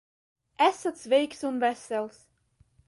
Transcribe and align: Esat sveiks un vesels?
Esat 0.67 0.97
sveiks 1.03 1.41
un 1.51 1.55
vesels? 1.65 2.17